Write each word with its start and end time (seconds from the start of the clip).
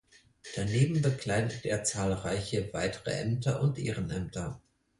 Daneben 0.55 1.03
bekleidet 1.03 1.63
er 1.63 1.83
zahlreiche 1.85 2.73
weitere 2.73 3.11
Ämter 3.11 3.61
und 3.61 3.77
Ehrenämter. 3.77 4.59